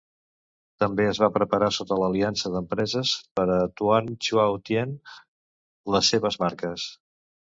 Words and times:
També 0.83 1.03
es 1.09 1.19
va 1.23 1.27
preparar 1.35 1.67
sota 1.75 1.97
aliança 2.05 2.51
d"empreses 2.53 3.11
per 3.39 3.45
a 3.55 3.59
Tuan 3.81 4.09
Chau 4.27 4.57
Tien, 4.71 4.97
les 5.97 6.13
seves 6.15 6.41
marques. 6.45 6.87